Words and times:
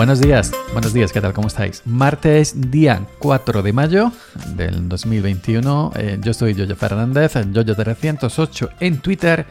Buenos 0.00 0.18
días, 0.18 0.50
buenos 0.72 0.94
días, 0.94 1.12
¿qué 1.12 1.20
tal? 1.20 1.34
¿Cómo 1.34 1.48
estáis? 1.48 1.82
Martes, 1.84 2.70
día 2.70 3.06
4 3.18 3.62
de 3.62 3.74
mayo 3.74 4.10
del 4.56 4.88
2021. 4.88 5.92
Eh, 5.94 6.18
yo 6.22 6.32
soy 6.32 6.54
Yoyo 6.54 6.74
Fernández, 6.74 7.36
Yoyo308 7.36 8.70
en 8.80 9.00
Twitter. 9.00 9.44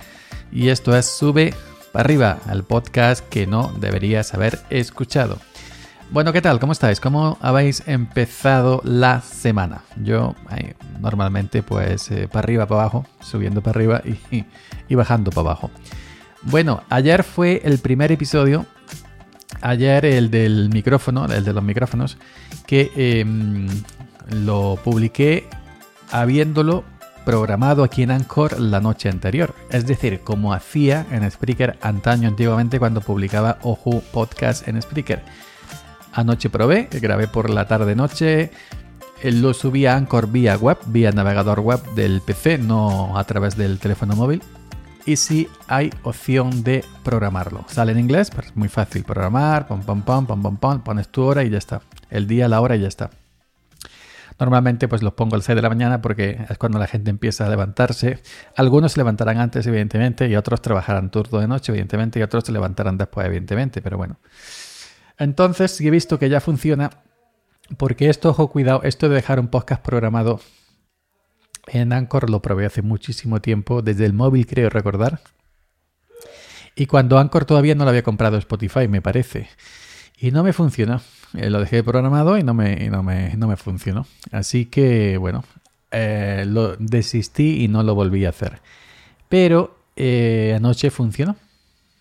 Y 0.52 0.70
esto 0.70 0.98
es 0.98 1.06
Sube 1.06 1.54
para 1.92 2.04
arriba, 2.04 2.40
al 2.48 2.64
podcast 2.64 3.30
que 3.30 3.46
no 3.46 3.72
deberías 3.80 4.34
haber 4.34 4.58
escuchado. 4.72 5.38
Bueno, 6.10 6.34
¿qué 6.34 6.42
tal? 6.42 6.60
¿Cómo 6.60 6.72
estáis? 6.72 7.00
¿Cómo 7.00 7.38
habéis 7.42 7.88
empezado 7.88 8.82
la 8.84 9.22
semana? 9.22 9.84
Yo 10.04 10.34
normalmente 11.00 11.62
pues 11.62 12.10
eh, 12.10 12.28
para 12.28 12.40
arriba, 12.40 12.66
para 12.66 12.82
abajo, 12.82 13.06
subiendo 13.22 13.62
para 13.62 13.78
arriba 13.78 14.02
y, 14.32 14.46
y 14.88 14.96
bajando 14.96 15.30
para 15.30 15.42
abajo. 15.42 15.70
Bueno, 16.42 16.82
ayer 16.90 17.24
fue 17.24 17.62
el 17.64 17.78
primer 17.78 18.12
episodio 18.12 18.66
ayer 19.62 20.06
el 20.06 20.32
del 20.32 20.70
micrófono, 20.72 21.26
el 21.26 21.44
de 21.44 21.54
los 21.54 21.64
micrófonos, 21.64 22.18
que 22.66 22.92
em, 22.96 23.68
lo 24.44 24.80
publiqué 24.84 25.48
habiéndolo 26.12 26.84
programado 27.26 27.84
aquí 27.84 28.04
en 28.04 28.12
Anchor 28.12 28.60
la 28.60 28.80
noche 28.80 29.10
anterior. 29.10 29.54
Es 29.70 29.86
decir, 29.86 30.22
como 30.22 30.54
hacía 30.54 31.06
en 31.12 31.30
Spreaker 31.30 31.78
antaño, 31.82 32.28
antiguamente, 32.28 32.80
cuando 32.80 33.02
publicaba 33.02 33.60
Oju 33.62 34.02
Podcast 34.12 34.68
en 34.68 34.82
Spreaker. 34.82 35.22
Anoche 36.14 36.50
probé, 36.50 36.88
grabé 36.92 37.28
por 37.28 37.50
la 37.50 37.68
tarde-noche, 37.68 38.52
eh, 39.22 39.32
lo 39.32 39.54
subí 39.54 39.86
a 39.86 39.96
Anchor 39.96 40.32
vía 40.32 40.58
web, 40.58 40.78
vía 40.88 41.12
navegador 41.12 41.60
web 41.60 41.82
del 41.94 42.22
PC, 42.22 42.58
no 42.58 43.18
a 43.18 43.24
través 43.26 43.56
del 43.56 43.78
teléfono 43.78 44.16
móvil 44.16 44.42
y 45.06 45.16
si 45.16 45.48
hay 45.68 45.92
opción 46.04 46.64
de 46.64 46.84
programarlo. 47.04 47.66
Sale 47.68 47.92
en 47.92 48.00
inglés, 48.00 48.30
pero 48.30 48.48
es 48.48 48.56
muy 48.56 48.70
fácil 48.70 49.04
programar, 49.04 49.68
pom 49.68 49.82
pom 49.82 50.02
pom 50.02 50.26
pom 50.26 50.42
pom 50.42 50.58
pom, 50.58 50.82
pones 50.82 51.08
tu 51.10 51.24
hora 51.24 51.44
y 51.44 51.50
ya 51.50 51.58
está. 51.58 51.82
El 52.10 52.28
día, 52.28 52.48
la 52.48 52.62
hora 52.62 52.76
y 52.76 52.82
ya 52.82 52.88
está. 52.88 53.10
Normalmente 54.40 54.88
pues 54.88 55.04
los 55.04 55.14
pongo 55.14 55.36
al 55.36 55.44
6 55.44 55.56
de 55.56 55.62
la 55.62 55.70
mañana 55.70 56.02
porque 56.02 56.46
es 56.50 56.58
cuando 56.58 56.80
la 56.80 56.88
gente 56.88 57.10
empieza 57.10 57.46
a 57.46 57.50
levantarse. 57.50 58.20
Algunos 58.56 58.94
se 58.94 59.00
levantarán 59.00 59.38
antes, 59.38 59.68
evidentemente, 59.68 60.28
y 60.28 60.36
otros 60.36 60.62
trabajarán 60.62 61.12
turno 61.12 61.40
de 61.40 61.48
noche, 61.48 61.74
evidentemente, 61.74 62.20
y 62.20 62.24
otros 62.24 62.46
se 62.46 62.54
levantarán 62.54 62.98
después, 62.98 63.28
evidentemente, 63.28 63.82
pero 63.82 63.98
bueno. 63.98 64.18
Entonces, 65.18 65.82
he 65.82 65.90
visto 65.90 66.18
que 66.18 66.30
ya 66.30 66.40
funciona, 66.40 66.90
porque 67.78 68.10
esto, 68.10 68.30
ojo, 68.30 68.50
cuidado, 68.50 68.82
esto 68.84 69.10
de 69.10 69.16
dejar 69.16 69.42
un 69.42 69.50
podcast 69.50 69.84
programado 69.84 70.40
en 71.74 71.94
Anchor 71.94 72.30
lo 72.30 72.42
probé 72.42 72.66
hace 72.66 72.82
muchísimo 72.82 73.42
tiempo, 73.42 73.82
desde 73.82 74.06
el 74.06 74.14
móvil 74.14 74.46
creo 74.46 74.70
recordar. 74.70 75.22
Y 76.76 76.86
cuando 76.86 77.20
Anchor 77.20 77.46
todavía 77.46 77.76
no 77.76 77.84
lo 77.84 77.90
había 77.90 78.04
comprado 78.04 78.38
Spotify, 78.38 78.88
me 78.88 79.02
parece. 79.02 79.50
Y 80.18 80.32
no 80.32 80.44
me 80.44 80.54
funcionó. 80.54 81.02
Eh, 81.34 81.50
lo 81.50 81.60
dejé 81.60 81.84
programado 81.84 82.38
y 82.38 82.44
no 82.44 82.54
me, 82.54 82.90
no 82.90 83.04
me, 83.04 83.36
no 83.36 83.48
me 83.48 83.58
funcionó. 83.58 84.06
Así 84.32 84.66
que, 84.66 85.18
bueno, 85.18 85.44
eh, 85.92 86.46
lo 86.48 86.76
desistí 86.78 87.64
y 87.64 87.68
no 87.68 87.84
lo 87.84 87.96
volví 87.96 88.26
a 88.26 88.30
hacer. 88.30 88.62
Pero 89.28 89.78
eh, 89.96 90.54
anoche 90.56 90.90
funcionó. 90.90 91.36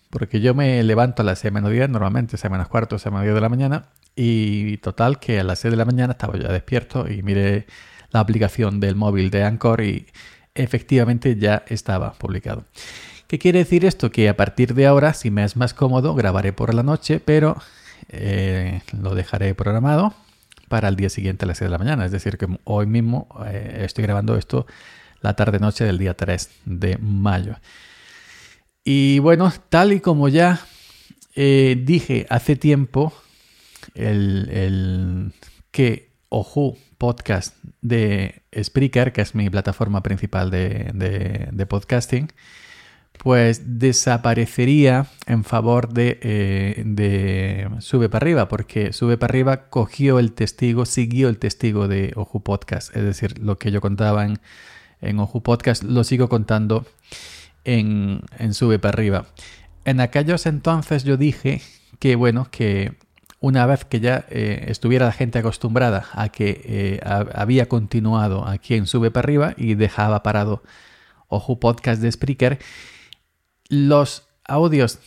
Porque 0.09 0.39
yo 0.39 0.55
me 0.55 0.81
levanto 0.83 1.21
a 1.21 1.25
las 1.25 1.39
6 1.39 1.53
menos 1.53 1.71
10, 1.71 1.89
normalmente 1.89 2.37
6 2.37 2.49
menos 2.49 2.67
cuarto, 2.67 2.97
6 2.97 3.11
menos 3.11 3.23
10 3.25 3.35
de 3.35 3.41
la 3.41 3.49
mañana. 3.49 3.85
Y 4.15 4.77
total 4.77 5.19
que 5.19 5.39
a 5.39 5.43
las 5.43 5.59
6 5.59 5.71
de 5.71 5.77
la 5.77 5.85
mañana 5.85 6.13
estaba 6.13 6.37
ya 6.37 6.51
despierto 6.51 7.07
y 7.09 7.21
miré 7.21 7.67
la 8.11 8.19
aplicación 8.19 8.79
del 8.79 8.95
móvil 8.95 9.29
de 9.29 9.43
Anchor 9.43 9.81
y 9.81 10.07
efectivamente 10.55 11.35
ya 11.35 11.63
estaba 11.67 12.13
publicado. 12.13 12.65
¿Qué 13.27 13.37
quiere 13.37 13.59
decir 13.59 13.85
esto? 13.85 14.11
Que 14.11 14.27
a 14.27 14.35
partir 14.35 14.73
de 14.73 14.87
ahora, 14.87 15.13
si 15.13 15.29
me 15.29 15.43
es 15.43 15.55
más 15.55 15.73
cómodo, 15.73 16.15
grabaré 16.15 16.51
por 16.51 16.73
la 16.73 16.81
noche, 16.81 17.19
pero 17.19 17.57
eh, 18.09 18.81
lo 18.99 19.13
dejaré 19.13 19.53
programado 19.53 20.13
para 20.67 20.87
el 20.87 20.95
día 20.95 21.09
siguiente 21.09 21.45
a 21.45 21.47
las 21.47 21.59
6 21.59 21.67
de 21.67 21.71
la 21.71 21.77
mañana. 21.77 22.05
Es 22.05 22.11
decir, 22.11 22.37
que 22.37 22.47
hoy 22.63 22.87
mismo 22.87 23.27
eh, 23.45 23.81
estoy 23.85 24.03
grabando 24.03 24.35
esto 24.35 24.65
la 25.21 25.35
tarde-noche 25.35 25.83
del 25.83 25.97
día 25.97 26.15
3 26.15 26.49
de 26.65 26.97
mayo. 26.97 27.55
Y 28.83 29.19
bueno, 29.19 29.53
tal 29.69 29.93
y 29.93 29.99
como 29.99 30.27
ya 30.29 30.61
eh, 31.35 31.79
dije 31.85 32.25
hace 32.29 32.55
tiempo, 32.55 33.13
el, 33.93 34.49
el 34.51 35.33
que 35.71 36.09
Oju 36.29 36.77
podcast 36.97 37.55
de 37.81 38.41
Spreaker, 38.61 39.13
que 39.13 39.21
es 39.21 39.35
mi 39.35 39.49
plataforma 39.49 40.03
principal 40.03 40.51
de, 40.51 41.65
podcasting, 41.69 42.31
pues 43.17 43.79
desaparecería 43.79 45.07
en 45.25 45.43
favor 45.43 45.93
de, 45.93 46.19
eh, 46.21 46.83
de, 46.85 47.69
Sube 47.79 48.09
para 48.09 48.23
arriba, 48.23 48.47
porque 48.47 48.93
Sube 48.93 49.17
para 49.17 49.31
arriba 49.31 49.69
cogió 49.69 50.19
el 50.19 50.33
testigo, 50.33 50.85
siguió 50.85 51.29
el 51.29 51.37
testigo 51.37 51.87
de 51.87 52.13
Oju 52.15 52.43
Podcast, 52.43 52.95
es 52.95 53.03
decir, 53.03 53.39
lo 53.39 53.57
que 53.57 53.71
yo 53.71 53.81
contaba 53.81 54.25
en, 54.25 54.39
en 55.01 55.19
Oju 55.19 55.43
Podcast 55.43 55.83
lo 55.83 56.03
sigo 56.03 56.29
contando 56.29 56.85
en, 57.65 58.21
en 58.37 58.53
Sube 58.53 58.79
para 58.79 58.93
arriba. 58.93 59.25
En 59.85 59.99
aquellos 59.99 60.45
entonces 60.45 61.03
yo 61.03 61.17
dije 61.17 61.61
que, 61.99 62.15
bueno, 62.15 62.47
que 62.51 62.93
una 63.39 63.65
vez 63.65 63.85
que 63.85 63.99
ya 63.99 64.25
eh, 64.29 64.65
estuviera 64.67 65.05
la 65.05 65.11
gente 65.11 65.39
acostumbrada 65.39 66.05
a 66.13 66.29
que 66.29 66.61
eh, 66.65 66.99
había 67.03 67.67
continuado 67.69 68.45
aquí 68.47 68.75
en 68.75 68.85
Sube 68.85 69.11
para 69.11 69.25
arriba 69.25 69.53
y 69.57 69.75
dejaba 69.75 70.23
parado 70.23 70.61
Ojo 71.27 71.59
Podcast 71.59 72.01
de 72.01 72.11
Spreaker, 72.11 72.59
los 73.69 74.27
audios, 74.43 74.99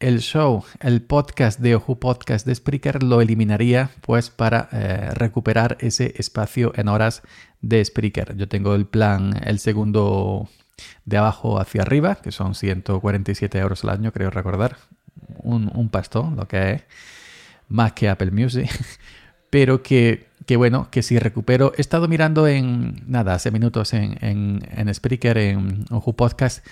el 0.00 0.20
show, 0.20 0.64
el 0.80 1.02
podcast 1.02 1.60
de 1.60 1.76
Ojo 1.76 2.00
Podcast 2.00 2.44
de 2.44 2.54
Spreaker 2.54 3.02
lo 3.02 3.20
eliminaría 3.20 3.90
pues 4.00 4.28
para 4.28 4.68
eh, 4.72 5.10
recuperar 5.14 5.78
ese 5.80 6.12
espacio 6.16 6.72
en 6.74 6.88
horas 6.88 7.22
de 7.60 7.82
Spreaker. 7.84 8.36
Yo 8.36 8.48
tengo 8.48 8.74
el 8.74 8.86
plan, 8.86 9.40
el 9.44 9.60
segundo 9.60 10.48
de 11.04 11.16
abajo 11.16 11.60
hacia 11.60 11.82
arriba, 11.82 12.16
que 12.16 12.32
son 12.32 12.56
147 12.56 13.58
euros 13.58 13.84
al 13.84 13.90
año, 13.90 14.12
creo 14.12 14.30
recordar. 14.30 14.76
Un, 15.38 15.70
un 15.72 15.88
pastón, 15.88 16.36
lo 16.36 16.48
que 16.48 16.72
es 16.72 16.82
más 17.72 17.92
que 17.92 18.08
Apple 18.08 18.30
Music, 18.30 18.70
pero 19.50 19.82
que, 19.82 20.28
bueno, 20.56 20.88
que 20.90 21.02
si 21.02 21.18
recupero, 21.18 21.72
he 21.76 21.80
estado 21.80 22.08
mirando 22.08 22.46
en, 22.46 23.02
nada, 23.06 23.34
hace 23.34 23.50
minutos 23.50 23.94
en, 23.94 24.16
en, 24.20 24.60
en 24.70 24.94
Spreaker, 24.94 25.38
en 25.38 25.84
Ojo 25.90 26.12
Podcast, 26.12 26.64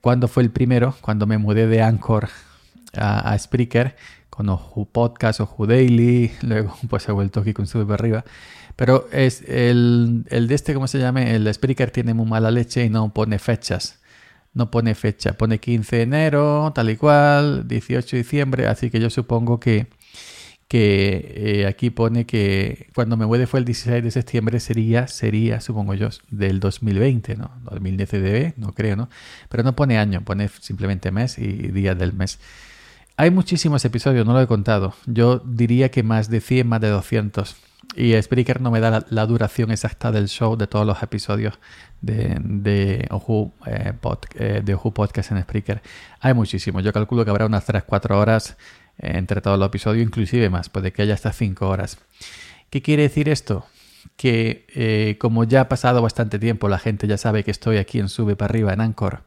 cuando 0.00 0.28
fue 0.28 0.42
el 0.42 0.50
primero, 0.50 0.94
cuando 1.00 1.26
me 1.26 1.38
mudé 1.38 1.66
de 1.66 1.82
Anchor 1.82 2.28
a, 2.94 3.32
a 3.32 3.38
Spreaker, 3.38 3.96
con 4.30 4.48
Ojo 4.48 4.84
Podcast, 4.84 5.40
Ojo 5.40 5.66
Daily, 5.66 6.30
luego 6.42 6.76
pues 6.88 7.08
he 7.08 7.12
vuelto 7.12 7.40
aquí 7.40 7.52
con 7.52 7.66
Sube 7.66 7.92
arriba. 7.92 8.24
Pero 8.76 9.08
es 9.10 9.42
el, 9.48 10.26
el 10.28 10.48
de 10.48 10.54
este, 10.54 10.74
¿cómo 10.74 10.86
se 10.86 10.98
llama? 10.98 11.22
El 11.22 11.52
Spreaker 11.52 11.90
tiene 11.90 12.12
muy 12.12 12.26
mala 12.26 12.50
leche 12.50 12.84
y 12.84 12.90
no 12.90 13.12
pone 13.14 13.38
fechas. 13.38 14.00
No 14.52 14.70
pone 14.70 14.94
fecha, 14.94 15.34
pone 15.34 15.58
15 15.58 15.96
de 15.96 16.02
enero, 16.02 16.72
tal 16.74 16.90
y 16.90 16.96
cual, 16.96 17.68
18 17.68 18.16
de 18.16 18.22
diciembre, 18.22 18.66
así 18.66 18.90
que 18.90 19.00
yo 19.00 19.10
supongo 19.10 19.60
que, 19.60 19.86
que 20.68 21.60
eh, 21.60 21.66
aquí 21.66 21.90
pone 21.90 22.26
que 22.26 22.88
cuando 22.94 23.16
me 23.16 23.24
mueve 23.26 23.46
fue 23.46 23.60
el 23.60 23.64
16 23.64 24.02
de 24.02 24.10
septiembre 24.10 24.58
sería, 24.58 25.06
sería, 25.06 25.60
supongo 25.60 25.94
yo, 25.94 26.08
del 26.28 26.58
2020, 26.58 27.36
¿no? 27.36 27.52
2019, 27.62 28.54
no 28.56 28.72
creo, 28.72 28.96
¿no? 28.96 29.08
Pero 29.48 29.62
no 29.62 29.76
pone 29.76 29.98
año, 29.98 30.22
pone 30.24 30.48
simplemente 30.48 31.12
mes 31.12 31.38
y 31.38 31.44
día 31.46 31.94
del 31.94 32.12
mes. 32.12 32.40
Hay 33.16 33.30
muchísimos 33.30 33.84
episodios, 33.84 34.26
no 34.26 34.34
lo 34.34 34.42
he 34.42 34.46
contado. 34.46 34.94
Yo 35.06 35.38
diría 35.38 35.90
que 35.90 36.02
más 36.02 36.28
de 36.28 36.40
100, 36.40 36.68
más 36.68 36.80
de 36.80 36.88
200. 36.90 37.56
Y 37.94 38.20
Spreaker 38.20 38.60
no 38.60 38.70
me 38.70 38.80
da 38.80 39.06
la, 39.08 39.26
duración 39.26 39.70
exacta 39.70 40.12
del 40.12 40.28
show 40.28 40.56
de 40.56 40.66
todos 40.66 40.84
los 40.86 41.02
episodios 41.02 41.58
de, 42.02 42.36
de, 42.40 43.06
Oju, 43.10 43.52
eh, 43.64 43.92
eh, 44.34 44.60
de 44.62 44.74
Oju 44.74 44.92
Podcast 44.92 45.30
en 45.30 45.40
Spreaker. 45.42 45.80
Hay 46.20 46.34
muchísimos. 46.34 46.84
Yo 46.84 46.92
calculo 46.92 47.24
que 47.24 47.30
habrá 47.30 47.46
unas 47.46 47.66
3-4 47.66 48.16
horas 48.16 48.58
entre 48.98 49.40
todos 49.40 49.58
los 49.58 49.68
episodios, 49.68 50.06
inclusive 50.06 50.50
más, 50.50 50.68
puede 50.68 50.92
que 50.92 51.02
haya 51.02 51.14
hasta 51.14 51.32
5 51.32 51.68
horas. 51.68 51.98
¿Qué 52.70 52.82
quiere 52.82 53.02
decir 53.02 53.28
esto? 53.28 53.66
Que 54.16 54.66
eh, 54.74 55.16
como 55.18 55.44
ya 55.44 55.62
ha 55.62 55.68
pasado 55.68 56.02
bastante 56.02 56.38
tiempo, 56.38 56.68
la 56.68 56.78
gente 56.78 57.06
ya 57.06 57.18
sabe 57.18 57.44
que 57.44 57.50
estoy 57.50 57.76
aquí 57.78 57.98
en 57.98 58.08
Sube 58.08 58.36
para 58.36 58.50
arriba 58.50 58.72
en 58.72 58.80
Anchor. 58.80 59.22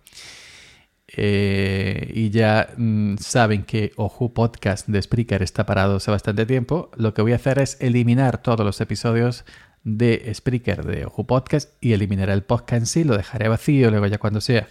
Eh, 1.11 2.11
y 2.13 2.29
ya 2.29 2.69
mm, 2.77 3.17
saben 3.17 3.63
que 3.63 3.93
Oju 3.95 4.31
Podcast 4.33 4.87
de 4.87 5.01
Spreaker 5.01 5.41
está 5.41 5.65
parado 5.65 5.95
hace 5.95 6.11
bastante 6.11 6.45
tiempo, 6.45 6.91
lo 6.95 7.15
que 7.15 7.23
voy 7.23 7.31
a 7.31 7.37
hacer 7.37 7.57
es 7.57 7.77
eliminar 7.81 8.43
todos 8.43 8.63
los 8.63 8.79
episodios 8.79 9.43
de 9.83 10.31
Spreaker 10.33 10.85
de 10.85 11.05
Oju 11.05 11.25
Podcast 11.25 11.71
y 11.81 11.93
eliminaré 11.93 12.33
el 12.33 12.43
podcast 12.43 12.81
en 12.81 12.85
sí, 12.85 13.03
lo 13.03 13.17
dejaré 13.17 13.47
vacío, 13.47 13.89
luego 13.89 14.05
ya 14.05 14.19
cuando 14.19 14.39
sea 14.39 14.67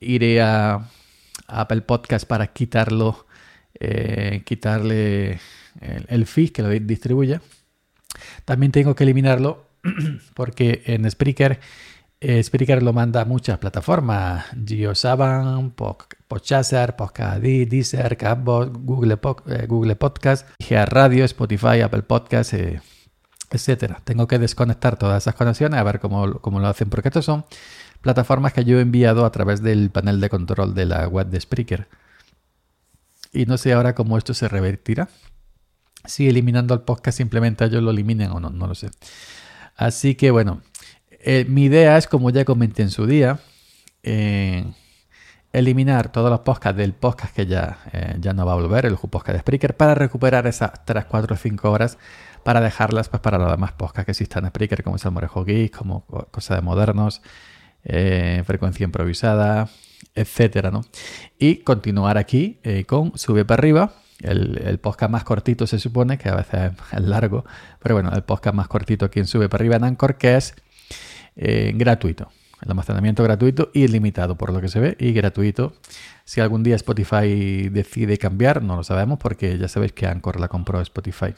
iré 0.00 0.42
a, 0.42 0.74
a 0.74 0.90
Apple 1.46 1.80
Podcast 1.82 2.26
para 2.26 2.48
quitarlo 2.48 3.26
eh, 3.82 4.42
quitarle 4.44 5.40
el, 6.08 6.26
feed 6.26 6.50
que 6.50 6.62
lo 6.62 6.68
distribuya. 6.68 7.42
También 8.44 8.72
tengo 8.72 8.94
que 8.94 9.04
eliminarlo 9.04 9.66
porque 10.34 10.82
en 10.86 11.10
Spreaker 11.10 11.60
Eh, 12.24 12.40
Spreaker 12.40 12.84
lo 12.84 12.92
manda 12.92 13.22
a 13.22 13.24
muchas 13.24 13.58
plataformas, 13.58 14.44
GeoSavan, 14.64 15.72
Podchaser, 15.72 16.94
Podcast 16.94 17.42
Deezer, 17.42 18.16
Catbot, 18.16 18.72
Google, 18.72 19.18
eh, 19.48 19.66
Google 19.66 19.96
Podcast, 19.96 20.48
Radio, 20.86 21.24
Spotify, 21.24 21.80
Apple 21.80 22.02
Podcast, 22.04 22.54
eh, 22.54 22.80
etcétera. 23.50 24.00
Tengo 24.04 24.28
que 24.28 24.38
desconectar 24.38 24.96
todas 24.96 25.24
esas 25.24 25.34
conexiones 25.34 25.80
a 25.80 25.82
ver 25.82 25.98
cómo, 25.98 26.34
cómo 26.40 26.60
lo 26.60 26.68
hacen, 26.68 26.88
porque 26.90 27.08
estos 27.08 27.24
son 27.24 27.44
plataformas 28.02 28.52
que 28.52 28.64
yo 28.64 28.78
he 28.78 28.82
enviado 28.82 29.24
a 29.24 29.32
través 29.32 29.60
del 29.60 29.90
panel 29.90 30.20
de 30.20 30.28
control 30.28 30.74
de 30.74 30.86
la 30.86 31.08
web 31.08 31.26
de 31.26 31.40
Spreaker. 31.40 31.88
Y 33.32 33.46
no 33.46 33.56
sé 33.56 33.72
ahora 33.72 33.94
cómo 33.94 34.18
esto 34.18 34.34
se 34.34 34.48
revertirá. 34.48 35.08
Si 36.04 36.28
eliminando 36.28 36.74
el 36.74 36.80
podcast 36.80 37.16
simplemente 37.16 37.64
ellos 37.64 37.82
lo 37.82 37.90
eliminen 37.90 38.30
o 38.32 38.40
no, 38.40 38.50
no 38.50 38.66
lo 38.66 38.74
sé. 38.74 38.90
Así 39.76 40.14
que 40.14 40.30
bueno, 40.30 40.62
eh, 41.24 41.46
mi 41.48 41.64
idea 41.64 41.96
es, 41.96 42.06
como 42.06 42.30
ya 42.30 42.44
comenté 42.44 42.82
en 42.82 42.90
su 42.90 43.06
día, 43.06 43.38
eh, 44.02 44.64
eliminar 45.52 46.10
todos 46.10 46.30
los 46.30 46.40
podcasts 46.40 46.76
del 46.76 46.94
podcast 46.94 47.34
que 47.34 47.46
ya, 47.46 47.78
eh, 47.92 48.16
ya 48.20 48.32
no 48.32 48.44
va 48.44 48.52
a 48.52 48.56
volver, 48.56 48.86
el 48.86 48.96
podcast 48.96 49.34
de 49.34 49.38
Spreaker, 49.38 49.76
para 49.76 49.94
recuperar 49.94 50.46
esas 50.46 50.84
3, 50.84 51.04
4 51.04 51.34
o 51.34 51.38
5 51.38 51.70
horas 51.70 51.98
para 52.42 52.60
dejarlas 52.60 53.08
pues, 53.08 53.20
para 53.22 53.38
los 53.38 53.50
demás 53.50 53.72
podcasts 53.72 54.06
que 54.06 54.10
existan 54.10 54.44
en 54.44 54.50
Spreaker, 54.50 54.82
como 54.82 54.98
Salmorejo 54.98 55.44
Geek, 55.44 55.76
como 55.76 56.04
Cosa 56.04 56.56
de 56.56 56.60
Modernos, 56.60 57.22
Frecuencia 58.44 58.84
Improvisada, 58.84 59.68
etcétera, 60.14 60.70
¿no? 60.70 60.82
Y 61.38 61.56
continuar 61.58 62.18
aquí 62.18 62.58
con 62.86 63.16
Sube 63.16 63.44
para 63.44 63.60
arriba, 63.60 63.94
el, 64.22 64.78
podcast 64.78 65.10
más 65.10 65.24
cortito 65.24 65.66
se 65.66 65.78
supone, 65.78 66.18
que 66.18 66.28
a 66.28 66.36
veces 66.36 66.72
es 66.92 67.00
largo, 67.00 67.44
pero 67.80 67.96
bueno, 67.96 68.10
el 68.14 68.22
podcast 68.22 68.54
más 68.54 68.68
cortito 68.68 69.06
aquí 69.06 69.20
en 69.20 69.26
Sube 69.26 69.48
para 69.48 69.62
arriba 69.62 69.76
en 69.76 69.84
Anchor, 69.84 70.16
que 70.16 70.36
es 70.36 70.54
eh, 71.36 71.72
gratuito. 71.74 72.30
El 72.62 72.70
almacenamiento 72.70 73.24
gratuito 73.24 73.70
y 73.74 73.84
ilimitado, 73.84 74.36
por 74.38 74.52
lo 74.52 74.60
que 74.60 74.68
se 74.68 74.78
ve, 74.78 74.96
y 75.00 75.12
gratuito. 75.12 75.74
Si 76.24 76.40
algún 76.40 76.62
día 76.62 76.76
Spotify 76.76 77.68
decide 77.68 78.18
cambiar, 78.18 78.62
no 78.62 78.76
lo 78.76 78.84
sabemos 78.84 79.18
porque 79.18 79.58
ya 79.58 79.66
sabéis 79.66 79.92
que 79.92 80.06
Anchor 80.06 80.38
la 80.38 80.46
compró 80.46 80.80
Spotify. 80.80 81.34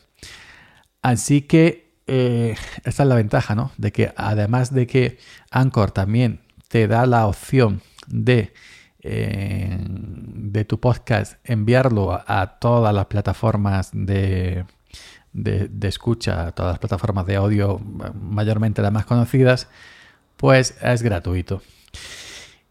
Así 1.00 1.42
que 1.42 1.94
eh, 2.06 2.54
esta 2.84 3.02
es 3.04 3.08
la 3.08 3.14
ventaja, 3.14 3.54
¿no? 3.54 3.72
De 3.78 3.90
que 3.90 4.12
además 4.16 4.74
de 4.74 4.86
que 4.86 5.18
Anchor 5.50 5.92
también 5.92 6.40
te 6.68 6.86
da 6.88 7.06
la 7.06 7.26
opción 7.26 7.80
de, 8.08 8.52
eh, 9.02 9.78
de 9.86 10.64
tu 10.64 10.80
podcast 10.80 11.34
enviarlo 11.44 12.12
a, 12.26 12.58
todas 12.58 12.94
las 12.94 13.06
plataformas 13.06 13.90
de, 13.92 14.64
de, 15.32 15.88
escucha, 15.88 16.52
todas 16.52 16.72
las 16.72 16.78
plataformas 16.78 17.26
de 17.26 17.36
audio, 17.36 17.78
mayormente 17.78 18.82
las 18.82 18.92
más 18.92 19.04
conocidas, 19.04 19.68
pues 20.36 20.76
es 20.80 21.02
gratuito. 21.02 21.62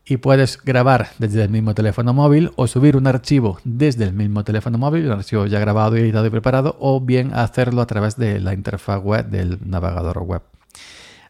Y 0.06 0.18
puedes 0.18 0.62
grabar 0.62 1.12
desde 1.18 1.44
el 1.44 1.50
mismo 1.50 1.74
teléfono 1.74 2.14
móvil 2.14 2.52
o 2.58 2.68
subir 2.68 2.98
un 2.98 3.08
archivo 3.08 3.60
desde 3.64 4.04
el 4.04 4.14
mismo 4.14 4.44
teléfono 4.44 4.78
móvil, 4.78 5.06
un 5.06 5.14
archivo 5.14 5.46
ya 5.46 5.60
grabado, 5.60 5.96
editado 5.96 6.26
y 6.26 6.30
preparado, 6.30 6.76
o 6.80 7.00
bien 7.00 7.34
hacerlo 7.34 7.82
a 7.82 7.88
través 7.88 8.18
de 8.18 8.42
la 8.42 8.54
interfaz 8.54 9.02
web 9.02 9.28
del 9.28 9.60
navegador 9.66 10.20
web. 10.20 10.42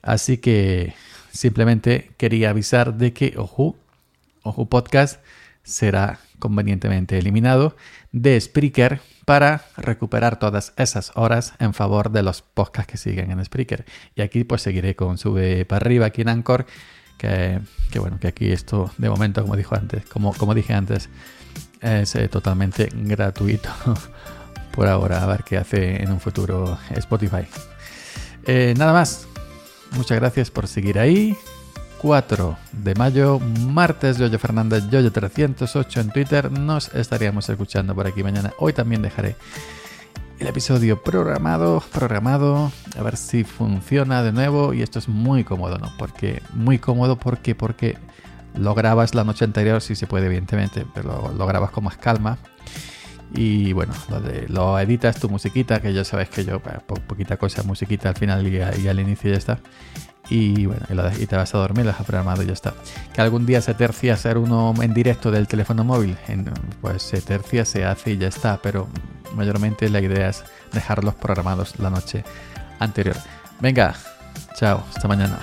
Así 0.01 0.37
que 0.37 0.95
simplemente 1.31 2.11
quería 2.17 2.49
avisar 2.49 2.95
de 2.95 3.13
que 3.13 3.35
Ojo, 3.37 3.75
Ojo 4.43 4.67
Podcast 4.67 5.21
será 5.63 6.19
convenientemente 6.39 7.17
eliminado 7.17 7.75
de 8.11 8.39
Spreaker 8.39 8.99
para 9.25 9.63
recuperar 9.77 10.37
todas 10.37 10.73
esas 10.75 11.13
horas 11.15 11.53
en 11.59 11.73
favor 11.73 12.11
de 12.11 12.21
los 12.21 12.41
podcasts 12.41 12.91
que 12.91 12.97
siguen 12.97 13.31
en 13.31 13.43
Spreaker. 13.43 13.85
Y 14.15 14.21
aquí 14.21 14.43
pues 14.43 14.61
seguiré 14.61 14.95
con 14.95 15.17
sube 15.17 15.65
para 15.65 15.85
arriba 15.85 16.07
aquí 16.07 16.21
en 16.21 16.29
Anchor, 16.29 16.65
que, 17.17 17.61
bueno, 17.97 18.19
que 18.19 18.27
aquí 18.27 18.51
esto 18.51 18.91
de 18.97 19.09
momento, 19.09 19.41
como 19.41 19.55
dijo 19.55 19.75
antes, 19.75 20.05
como, 20.05 20.33
como 20.33 20.53
dije 20.53 20.73
antes, 20.73 21.09
es 21.79 22.15
eh, 22.15 22.27
totalmente 22.27 22.89
gratuito 22.93 23.69
por 24.73 24.87
ahora, 24.87 25.23
a 25.23 25.27
ver 25.27 25.43
qué 25.45 25.57
hace 25.57 26.03
en 26.03 26.11
un 26.11 26.19
futuro 26.19 26.77
Spotify. 26.95 27.45
Eh, 28.45 28.73
nada 28.77 28.91
más, 28.91 29.25
muchas 29.91 30.19
gracias 30.19 30.51
por 30.51 30.67
seguir 30.67 30.99
ahí. 30.99 31.37
4 32.03 32.57
de 32.73 32.95
mayo, 32.95 33.39
martes, 33.39 34.17
Yoyo 34.17 34.37
Fernández, 34.37 34.83
Yoyo308 34.89 36.01
en 36.01 36.09
Twitter. 36.09 36.51
Nos 36.51 36.93
estaríamos 36.93 37.47
escuchando 37.47 37.95
por 37.95 38.05
aquí 38.05 38.21
mañana. 38.21 38.51
Hoy 38.59 38.73
también 38.73 39.01
dejaré 39.01 39.37
el 40.37 40.47
episodio 40.47 41.01
programado, 41.01 41.81
programado, 41.93 42.73
a 42.99 43.01
ver 43.03 43.15
si 43.15 43.45
funciona 43.45 44.21
de 44.21 44.33
nuevo. 44.33 44.73
Y 44.73 44.81
esto 44.81 44.99
es 44.99 45.07
muy 45.07 45.45
cómodo, 45.45 45.77
¿no? 45.77 45.93
Porque, 45.97 46.43
muy 46.53 46.77
cómodo 46.77 47.17
porque, 47.17 47.55
porque 47.55 47.97
lo 48.53 48.75
grabas 48.75 49.15
la 49.15 49.23
noche 49.23 49.45
anterior, 49.45 49.81
si 49.81 49.95
se 49.95 50.05
puede, 50.05 50.25
evidentemente, 50.25 50.85
pero 50.93 51.33
lo, 51.33 51.47
grabas 51.47 51.71
con 51.71 51.85
más 51.85 51.95
calma. 51.95 52.37
Y 53.33 53.73
bueno, 53.73 53.93
lo, 54.09 54.19
de, 54.19 54.47
lo 54.47 54.79
editas 54.79 55.19
tu 55.19 55.27
musiquita, 55.27 55.81
que 55.81 55.93
ya 55.93 56.03
sabes 56.03 56.29
que 56.29 56.45
yo, 56.45 56.59
pues, 56.59 56.75
poquita 57.07 57.37
cosa, 57.37 57.63
musiquita 57.63 58.09
al 58.09 58.15
final 58.15 58.47
y, 58.47 58.87
al 58.87 58.99
inicio 58.99 59.31
ya 59.31 59.37
está 59.37 59.59
y 60.29 60.65
bueno, 60.65 60.85
y, 61.19 61.25
te 61.25 61.35
vas 61.35 61.53
a 61.53 61.57
dormir, 61.57 61.85
lo 61.85 61.91
has 61.91 61.97
programado 61.97 62.43
y 62.43 62.45
ya 62.45 62.53
está. 62.53 62.73
Que 63.13 63.21
algún 63.21 63.45
día 63.45 63.61
se 63.61 63.73
tercia 63.73 64.13
hacer 64.13 64.37
uno 64.37 64.73
en 64.81 64.93
directo 64.93 65.31
del 65.31 65.47
teléfono 65.47 65.83
móvil, 65.83 66.17
pues 66.81 67.03
se 67.03 67.21
tercia, 67.21 67.65
se 67.65 67.85
hace 67.85 68.11
y 68.11 68.17
ya 68.17 68.27
está, 68.27 68.59
pero 68.61 68.87
mayormente 69.35 69.89
la 69.89 70.01
idea 70.01 70.29
es 70.29 70.43
dejarlos 70.71 71.15
programados 71.15 71.77
la 71.79 71.89
noche 71.89 72.23
anterior. 72.79 73.17
Venga, 73.59 73.95
chao, 74.55 74.83
hasta 74.89 75.07
mañana. 75.07 75.39